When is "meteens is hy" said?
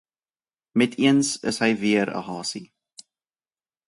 0.79-1.71